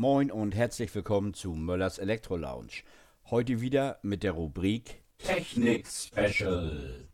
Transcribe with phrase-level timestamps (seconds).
[0.00, 2.84] Moin und herzlich willkommen zu Möllers Elektro Lounge.
[3.26, 7.09] Heute wieder mit der Rubrik Technik Special.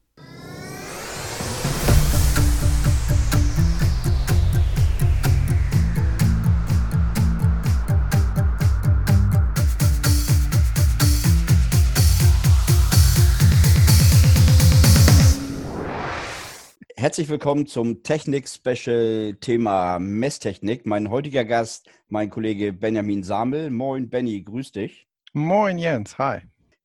[16.98, 20.86] Herzlich willkommen zum Technik-Special Thema Messtechnik.
[20.86, 23.68] Mein heutiger Gast, mein Kollege Benjamin Samel.
[23.68, 25.06] Moin, Benny, grüß dich.
[25.34, 26.38] Moin, Jens, hi.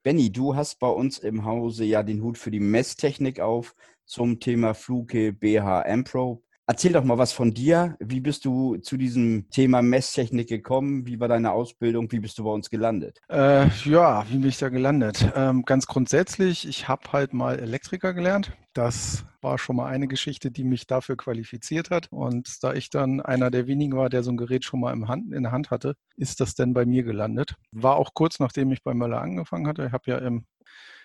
[0.04, 4.42] Benny, du hast bei uns im Hause ja den Hut für die Messtechnik auf zum
[4.42, 6.44] Thema Fluke BH Pro.
[6.72, 7.98] Erzähl doch mal was von dir.
[8.00, 11.06] Wie bist du zu diesem Thema Messtechnik gekommen?
[11.06, 12.10] Wie war deine Ausbildung?
[12.14, 13.20] Wie bist du bei uns gelandet?
[13.28, 15.34] Äh, ja, wie bin ich da gelandet?
[15.36, 18.54] Ähm, ganz grundsätzlich, ich habe halt mal Elektriker gelernt.
[18.72, 22.08] Das war schon mal eine Geschichte, die mich dafür qualifiziert hat.
[22.10, 25.34] Und da ich dann einer der wenigen war, der so ein Gerät schon mal Hand,
[25.34, 27.56] in der Hand hatte, ist das denn bei mir gelandet.
[27.74, 29.86] War auch kurz nachdem ich bei Möller angefangen hatte.
[29.88, 30.46] Ich habe ja im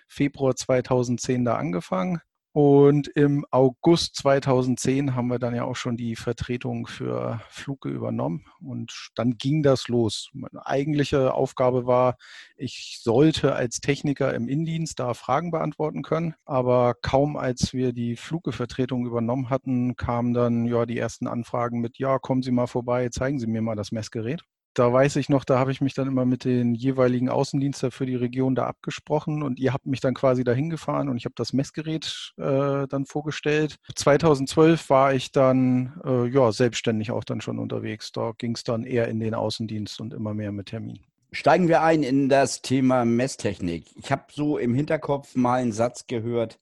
[0.07, 2.21] Februar 2010 da angefangen
[2.57, 8.47] und im August 2010 haben wir dann ja auch schon die Vertretung für Fluke übernommen.
[8.59, 10.31] Und dann ging das los.
[10.33, 12.17] Meine eigentliche Aufgabe war,
[12.55, 18.15] ich sollte als Techniker im Indienst da Fragen beantworten können, aber kaum als wir die
[18.15, 23.09] Fluke-Vertretung übernommen hatten, kamen dann ja die ersten Anfragen mit, ja, kommen Sie mal vorbei,
[23.09, 24.41] zeigen Sie mir mal das Messgerät
[24.77, 28.05] da weiß ich noch, da habe ich mich dann immer mit den jeweiligen Außendiensten für
[28.05, 31.33] die Region da abgesprochen und ihr habt mich dann quasi dahin gefahren und ich habe
[31.35, 33.77] das Messgerät äh, dann vorgestellt.
[33.95, 38.11] 2012 war ich dann äh, ja selbstständig auch dann schon unterwegs.
[38.11, 40.99] Da ging es dann eher in den Außendienst und immer mehr mit Termin.
[41.31, 43.85] Steigen wir ein in das Thema Messtechnik.
[43.95, 46.59] Ich habe so im Hinterkopf mal einen Satz gehört,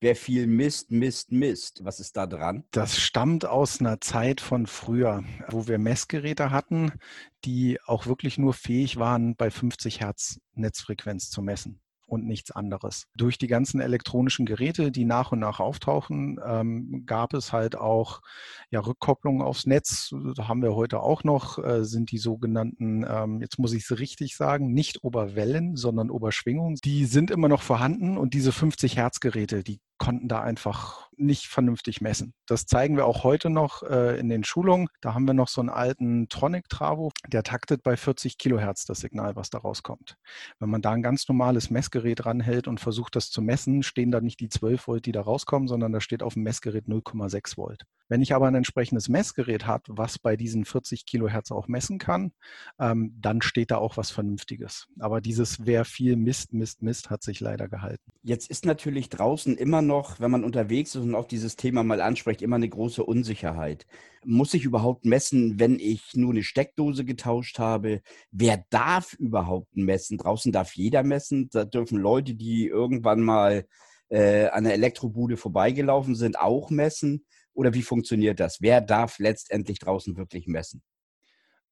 [0.00, 1.84] Wer viel misst, misst, misst.
[1.84, 2.64] Was ist da dran?
[2.70, 6.92] Das stammt aus einer Zeit von früher, wo wir Messgeräte hatten,
[7.44, 13.06] die auch wirklich nur fähig waren, bei 50 Hertz Netzfrequenz zu messen und nichts anderes.
[13.14, 18.20] Durch die ganzen elektronischen Geräte, die nach und nach auftauchen, ähm, gab es halt auch
[18.70, 20.14] ja, Rückkopplungen aufs Netz.
[20.34, 23.98] Da haben wir heute auch noch, äh, sind die sogenannten, ähm, jetzt muss ich es
[23.98, 26.76] richtig sagen, nicht Oberwellen, sondern Oberschwingungen.
[26.84, 31.46] Die sind immer noch vorhanden und diese 50 Hertz Geräte, die konnten da einfach nicht
[31.46, 32.34] vernünftig messen.
[32.46, 34.88] Das zeigen wir auch heute noch äh, in den Schulungen.
[35.00, 39.00] Da haben wir noch so einen alten Tronic Travo, der taktet bei 40 Kilohertz das
[39.00, 40.16] Signal, was da rauskommt.
[40.58, 44.20] Wenn man da ein ganz normales Messgerät ranhält und versucht, das zu messen, stehen da
[44.20, 47.84] nicht die 12 Volt, die da rauskommen, sondern da steht auf dem Messgerät 0,6 Volt.
[48.08, 52.32] Wenn ich aber ein entsprechendes Messgerät habe, was bei diesen 40 Kilohertz auch messen kann,
[52.78, 54.86] ähm, dann steht da auch was Vernünftiges.
[55.00, 58.12] Aber dieses wer viel misst, misst, misst, hat sich leider gehalten.
[58.22, 62.00] Jetzt ist natürlich draußen immer noch, wenn man unterwegs ist und auch dieses Thema mal
[62.00, 63.86] anspricht, immer eine große Unsicherheit.
[64.24, 68.02] Muss ich überhaupt messen, wenn ich nur eine Steckdose getauscht habe?
[68.30, 70.18] Wer darf überhaupt messen?
[70.18, 71.48] Draußen darf jeder messen.
[71.50, 73.66] Da dürfen Leute, die irgendwann mal
[74.08, 77.24] äh, an der Elektrobude vorbeigelaufen sind, auch messen.
[77.54, 78.60] Oder wie funktioniert das?
[78.60, 80.82] Wer darf letztendlich draußen wirklich messen?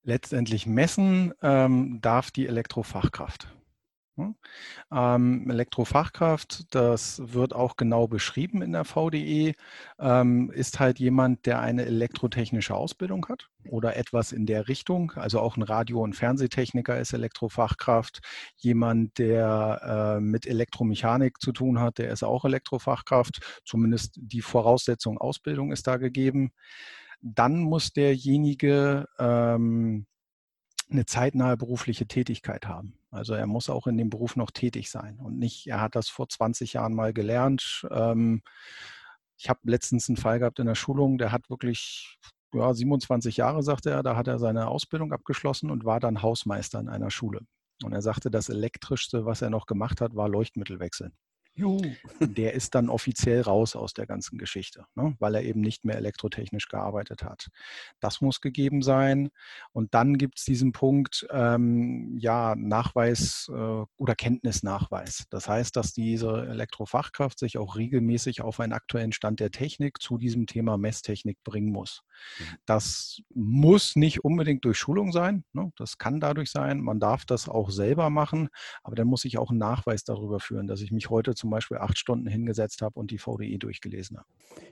[0.02, 3.54] Letztendlich messen ähm, darf die Elektrofachkraft.
[4.16, 4.36] Hm?
[4.92, 9.54] Ähm, Elektrofachkraft, das wird auch genau beschrieben in der VDE,
[9.98, 15.12] ähm, ist halt jemand, der eine elektrotechnische Ausbildung hat oder etwas in der Richtung.
[15.16, 18.20] Also auch ein Radio- und Fernsehtechniker ist Elektrofachkraft.
[18.56, 23.40] Jemand, der äh, mit Elektromechanik zu tun hat, der ist auch Elektrofachkraft.
[23.64, 26.52] Zumindest die Voraussetzung Ausbildung ist da gegeben.
[27.20, 30.06] Dann muss derjenige ähm,
[30.94, 32.96] eine zeitnahe berufliche Tätigkeit haben.
[33.10, 36.08] Also er muss auch in dem Beruf noch tätig sein und nicht, er hat das
[36.08, 37.86] vor 20 Jahren mal gelernt.
[37.90, 38.42] Ähm,
[39.36, 42.18] ich habe letztens einen Fall gehabt in der Schulung, der hat wirklich
[42.54, 46.80] ja, 27 Jahre, sagte er, da hat er seine Ausbildung abgeschlossen und war dann Hausmeister
[46.80, 47.40] in einer Schule.
[47.82, 51.12] Und er sagte, das Elektrischste, was er noch gemacht hat, war Leuchtmittelwechseln.
[51.56, 51.80] Juhu.
[52.20, 55.14] Der ist dann offiziell raus aus der ganzen Geschichte, ne?
[55.20, 57.48] weil er eben nicht mehr elektrotechnisch gearbeitet hat.
[58.00, 59.30] Das muss gegeben sein.
[59.72, 65.26] Und dann gibt es diesen Punkt, ähm, ja, Nachweis äh, oder Kenntnisnachweis.
[65.30, 70.18] Das heißt, dass diese Elektrofachkraft sich auch regelmäßig auf einen aktuellen Stand der Technik zu
[70.18, 72.02] diesem Thema Messtechnik bringen muss.
[72.38, 72.44] Mhm.
[72.66, 75.44] Das muss nicht unbedingt durch Schulung sein.
[75.52, 75.72] Ne?
[75.76, 76.80] Das kann dadurch sein.
[76.80, 78.48] Man darf das auch selber machen,
[78.82, 81.50] aber dann muss ich auch einen Nachweis darüber führen, dass ich mich heute zum zum
[81.50, 84.26] Beispiel acht Stunden hingesetzt habe und die VDI durchgelesen habe.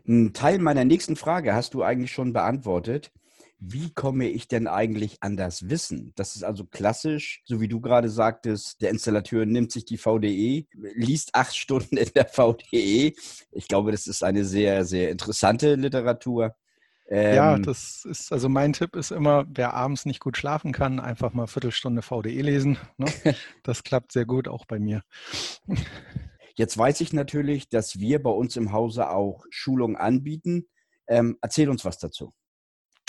[0.08, 3.12] Ein Teil meiner nächsten Frage hast du eigentlich schon beantwortet.
[3.58, 6.14] Wie komme ich denn eigentlich an das Wissen?
[6.16, 10.66] Das ist also klassisch, so wie du gerade sagtest, der Installateur nimmt sich die VDE,
[10.72, 13.12] liest acht Stunden in der VDE.
[13.50, 16.56] Ich glaube, das ist eine sehr, sehr interessante Literatur.
[17.12, 20.98] Ähm, ja, das ist, also mein Tipp ist immer, wer abends nicht gut schlafen kann,
[20.98, 22.78] einfach mal Viertelstunde VDE lesen.
[22.96, 23.06] Ne?
[23.62, 25.02] Das klappt sehr gut, auch bei mir.
[26.54, 30.69] Jetzt weiß ich natürlich, dass wir bei uns im Hause auch Schulungen anbieten.
[31.08, 32.32] Ähm, erzähl uns was dazu.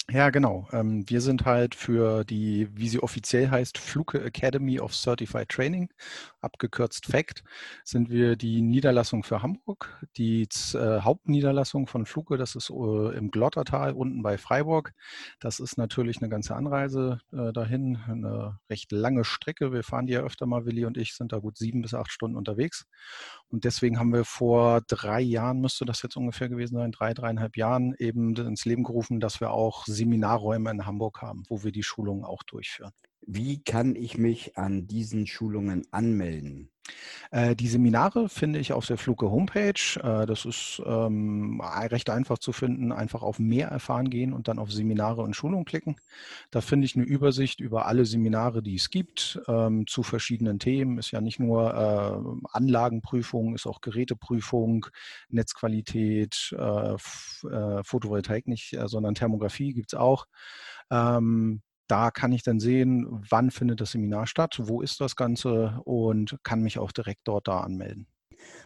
[0.10, 0.68] Ja, genau.
[0.74, 5.90] Ähm, wir sind halt für die, wie sie offiziell heißt, Fluke Academy of Certified Training,
[6.44, 7.44] abgekürzt FACT,
[7.84, 10.00] sind wir die Niederlassung für Hamburg.
[10.18, 14.94] Die äh, Hauptniederlassung von Fluke, das ist äh, im Glottertal unten bei Freiburg.
[15.40, 19.72] Das ist natürlich eine ganze Anreise äh, dahin, eine recht lange Strecke.
[19.72, 22.12] Wir fahren die ja öfter mal, Willi und ich sind da gut sieben bis acht
[22.12, 22.86] Stunden unterwegs.
[23.50, 27.58] Und deswegen haben wir vor drei Jahren, müsste das jetzt ungefähr gewesen sein, drei, dreieinhalb
[27.58, 31.84] Jahren eben ins Leben gerufen, dass wir auch Seminarräume in Hamburg haben, wo wir die
[31.84, 32.92] Schulungen auch durchführen.
[33.26, 36.70] Wie kann ich mich an diesen Schulungen anmelden?
[37.32, 40.00] Äh, die Seminare finde ich auf der Fluke Homepage.
[40.02, 42.92] Äh, das ist ähm, recht einfach zu finden.
[42.92, 45.96] Einfach auf Mehr erfahren gehen und dann auf Seminare und Schulungen klicken.
[46.52, 50.98] Da finde ich eine Übersicht über alle Seminare, die es gibt, ähm, zu verschiedenen Themen.
[50.98, 54.86] Ist ja nicht nur äh, Anlagenprüfung, ist auch Geräteprüfung,
[55.30, 56.56] Netzqualität,
[57.84, 60.28] Photovoltaik nicht, sondern Thermografie gibt es auch.
[60.92, 61.62] Ähm,
[61.94, 66.40] da kann ich dann sehen, wann findet das Seminar statt, wo ist das Ganze und
[66.42, 68.08] kann mich auch direkt dort da anmelden.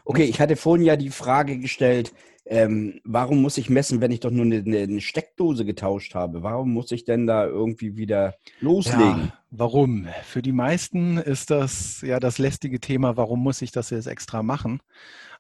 [0.05, 2.13] Okay, ich hatte vorhin ja die Frage gestellt,
[2.49, 6.43] ähm, warum muss ich messen, wenn ich doch nur eine, eine, Steckdose getauscht habe?
[6.43, 9.01] Warum muss ich denn da irgendwie wieder loslegen?
[9.01, 10.07] Ja, warum?
[10.23, 14.43] Für die meisten ist das ja das lästige Thema, warum muss ich das jetzt extra
[14.43, 14.79] machen?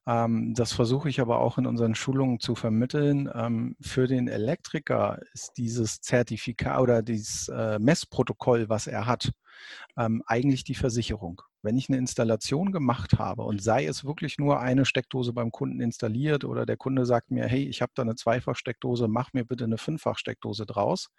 [0.05, 3.29] Ähm, das versuche ich aber auch in unseren Schulungen zu vermitteln.
[3.33, 9.31] Ähm, für den Elektriker ist dieses Zertifikat oder dieses äh, Messprotokoll, was er hat,
[9.97, 11.41] ähm, eigentlich die Versicherung.
[11.61, 15.81] Wenn ich eine Installation gemacht habe und sei es wirklich nur eine Steckdose beim Kunden
[15.81, 19.65] installiert oder der Kunde sagt mir, hey, ich habe da eine Zweifachsteckdose, mach mir bitte
[19.65, 21.09] eine Fünffachsteckdose draus,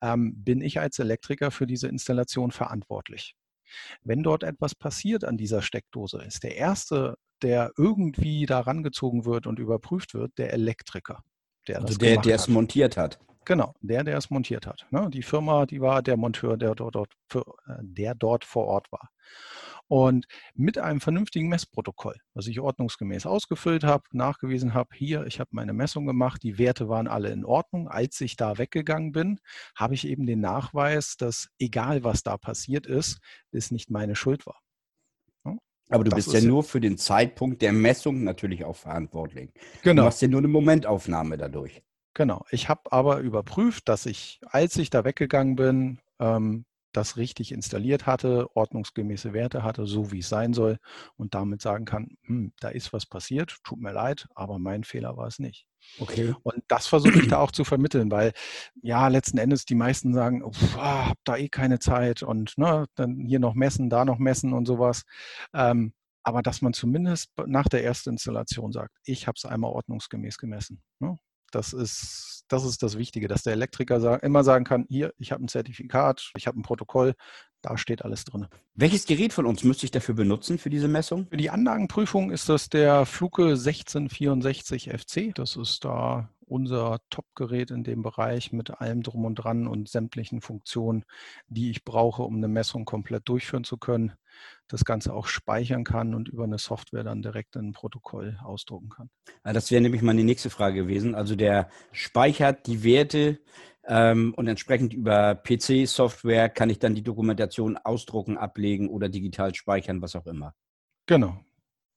[0.00, 3.36] bin ich als Elektriker für diese Installation verantwortlich.
[4.02, 9.46] Wenn dort etwas passiert an dieser Steckdose, ist der erste der irgendwie da rangezogen wird
[9.46, 11.22] und überprüft wird, der Elektriker.
[11.68, 13.18] Der also der, der es montiert hat.
[13.46, 14.86] Genau, der, der es montiert hat.
[14.90, 15.08] Ne?
[15.08, 18.90] Die Firma, die war der Monteur, der dort, dort für, äh, der dort vor Ort
[18.90, 19.08] war.
[19.86, 25.50] Und mit einem vernünftigen Messprotokoll, was ich ordnungsgemäß ausgefüllt habe, nachgewiesen habe, hier, ich habe
[25.52, 27.86] meine Messung gemacht, die Werte waren alle in Ordnung.
[27.86, 29.38] Als ich da weggegangen bin,
[29.76, 33.20] habe ich eben den Nachweis, dass egal was da passiert ist,
[33.52, 34.60] es nicht meine Schuld war.
[35.88, 39.50] Aber du das bist ja nur für den Zeitpunkt der Messung natürlich auch verantwortlich.
[39.82, 40.02] Genau.
[40.02, 41.80] Du machst ja nur eine Momentaufnahme dadurch.
[42.16, 42.46] Genau.
[42.50, 48.06] Ich habe aber überprüft, dass ich, als ich da weggegangen bin, ähm, das richtig installiert
[48.06, 50.78] hatte, ordnungsgemäße Werte hatte, so wie es sein soll
[51.18, 55.18] und damit sagen kann, hm, da ist was passiert, tut mir leid, aber mein Fehler
[55.18, 55.66] war es nicht.
[55.98, 56.34] Okay.
[56.42, 58.32] Und das versuche ich da auch zu vermitteln, weil
[58.80, 63.26] ja, letzten Endes die meisten sagen, oh, hab da eh keine Zeit und ne, dann
[63.26, 65.02] hier noch messen, da noch messen und sowas.
[65.52, 65.92] Ähm,
[66.22, 70.82] aber dass man zumindest nach der ersten Installation sagt, ich habe es einmal ordnungsgemäß gemessen.
[70.98, 71.18] Ne?
[71.50, 75.32] Das ist, das ist das Wichtige, dass der Elektriker sag, immer sagen kann, hier, ich
[75.32, 77.14] habe ein Zertifikat, ich habe ein Protokoll,
[77.62, 78.46] da steht alles drin.
[78.74, 81.26] Welches Gerät von uns müsste ich dafür benutzen, für diese Messung?
[81.28, 85.34] Für die Anlagenprüfung ist das der Fluke 1664 FC.
[85.34, 90.40] Das ist da unser Top-Gerät in dem Bereich mit allem drum und dran und sämtlichen
[90.40, 91.04] Funktionen,
[91.48, 94.12] die ich brauche, um eine Messung komplett durchführen zu können.
[94.68, 98.90] Das Ganze auch speichern kann und über eine Software dann direkt in ein Protokoll ausdrucken
[98.90, 99.10] kann.
[99.42, 101.14] Das wäre nämlich meine nächste Frage gewesen.
[101.14, 103.38] Also der speichert die Werte
[103.84, 110.02] ähm, und entsprechend über PC-Software kann ich dann die Dokumentation ausdrucken, ablegen oder digital speichern,
[110.02, 110.54] was auch immer.
[111.06, 111.40] Genau.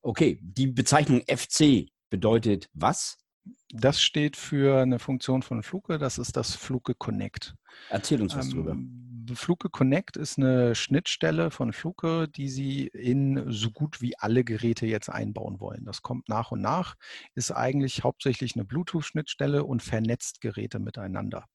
[0.01, 3.17] Okay, die Bezeichnung FC bedeutet was?
[3.71, 7.55] Das steht für eine Funktion von Fluke, das ist das Fluke Connect.
[7.89, 8.77] Erzähl uns was ähm, drüber.
[9.35, 14.87] Fluke Connect ist eine Schnittstelle von Fluke, die Sie in so gut wie alle Geräte
[14.87, 15.85] jetzt einbauen wollen.
[15.85, 16.95] Das kommt nach und nach,
[17.35, 21.45] ist eigentlich hauptsächlich eine Bluetooth-Schnittstelle und vernetzt Geräte miteinander.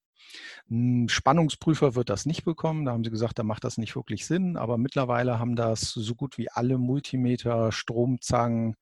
[0.71, 2.85] Ein Spannungsprüfer wird das nicht bekommen.
[2.85, 4.57] Da haben sie gesagt, da macht das nicht wirklich Sinn.
[4.57, 8.77] Aber mittlerweile haben das so gut wie alle Multimeter, Stromzangen,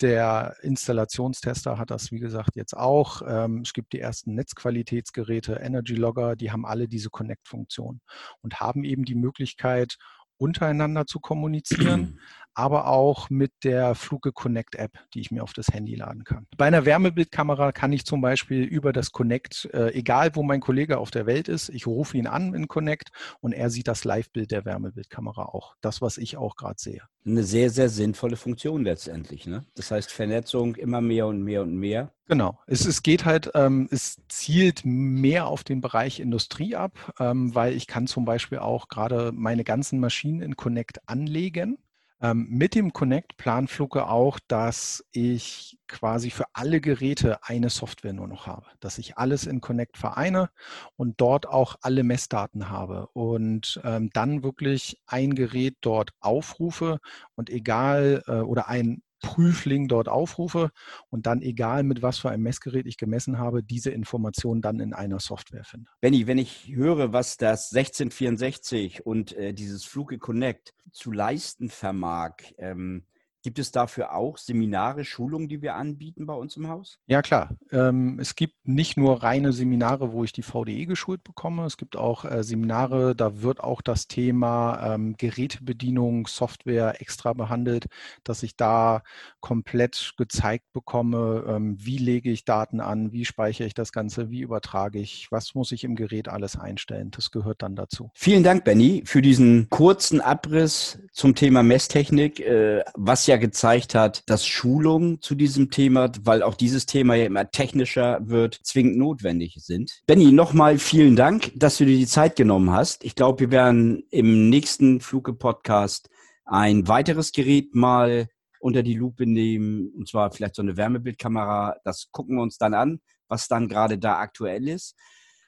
[0.00, 3.22] der Installationstester hat das, wie gesagt, jetzt auch.
[3.26, 8.00] Ähm, es gibt die ersten Netzqualitätsgeräte, Energy Logger, die haben alle diese Connect-Funktion
[8.42, 9.96] und haben eben die Möglichkeit,
[10.36, 12.18] untereinander zu kommunizieren,
[12.54, 16.46] aber auch mit der Fluke Connect App, die ich mir auf das Handy laden kann.
[16.56, 20.98] Bei einer Wärmebildkamera kann ich zum Beispiel über das Connect, äh, egal wo mein Kollege
[20.98, 24.50] auf der Welt ist, ich rufe ihn an in Connect und er sieht das Live-Bild
[24.50, 25.74] der Wärmebildkamera auch.
[25.80, 27.02] Das, was ich auch gerade sehe.
[27.26, 29.46] Eine sehr, sehr sinnvolle Funktion letztendlich.
[29.46, 29.64] Ne?
[29.74, 32.12] Das heißt, Vernetzung immer mehr und mehr und mehr.
[32.26, 32.58] Genau.
[32.66, 37.74] Es, es geht halt, ähm, es zielt mehr auf den Bereich Industrie ab, ähm, weil
[37.74, 41.78] ich kann zum Beispiel auch gerade meine ganzen Maschinen in Connect anlegen
[42.20, 48.12] ähm, mit dem Connect plant Fluke auch, dass ich quasi für alle Geräte eine Software
[48.12, 50.50] nur noch habe, dass ich alles in Connect vereine
[50.96, 53.08] und dort auch alle Messdaten habe.
[53.12, 56.98] Und ähm, dann wirklich ein Gerät dort aufrufe
[57.34, 60.70] und egal äh, oder ein Prüfling dort aufrufe
[61.10, 64.92] und dann, egal mit was für einem Messgerät ich gemessen habe, diese Information dann in
[64.92, 65.90] einer Software finde.
[66.00, 72.34] Benny, wenn ich höre, was das 1664 und äh, dieses Fluke Connect zu leisten vermag,
[72.58, 73.04] ähm,
[73.44, 76.98] Gibt es dafür auch Seminare, Schulungen, die wir anbieten bei uns im Haus?
[77.06, 77.50] Ja, klar.
[77.72, 81.66] Ähm, es gibt nicht nur reine Seminare, wo ich die VDE geschult bekomme.
[81.66, 87.84] Es gibt auch äh, Seminare, da wird auch das Thema ähm, Gerätebedienung, Software extra behandelt,
[88.22, 89.02] dass ich da
[89.40, 94.40] komplett gezeigt bekomme, ähm, wie lege ich Daten an, wie speichere ich das Ganze, wie
[94.40, 97.10] übertrage ich, was muss ich im Gerät alles einstellen.
[97.10, 98.10] Das gehört dann dazu.
[98.14, 103.94] Vielen Dank, Benny, für diesen kurzen Abriss zum Thema Messtechnik, äh, was ja ja gezeigt
[103.94, 108.96] hat, dass Schulungen zu diesem Thema, weil auch dieses Thema ja immer technischer wird, zwingend
[108.96, 110.02] notwendig sind.
[110.06, 113.04] Benny, nochmal vielen Dank, dass du dir die Zeit genommen hast.
[113.04, 116.08] Ich glaube, wir werden im nächsten Fluke-Podcast
[116.44, 118.28] ein weiteres Gerät mal
[118.60, 121.76] unter die Lupe nehmen, und zwar vielleicht so eine Wärmebildkamera.
[121.84, 124.94] Das gucken wir uns dann an, was dann gerade da aktuell ist.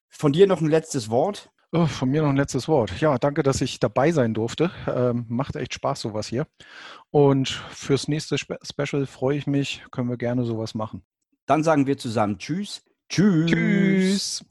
[0.09, 1.49] Von dir noch ein letztes Wort.
[1.73, 3.01] Oh, von mir noch ein letztes Wort.
[3.01, 4.71] Ja, danke, dass ich dabei sein durfte.
[4.87, 6.47] Ähm, macht echt Spaß, sowas hier.
[7.11, 9.83] Und fürs nächste Spe Special freue ich mich.
[9.91, 11.03] Können wir gerne sowas machen.
[11.45, 12.83] Dann sagen wir zusammen Tschüss.
[13.09, 13.51] Tschüss.
[13.51, 14.45] Tschüss.